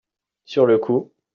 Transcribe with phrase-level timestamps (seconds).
[0.45, 1.11] sur le coup.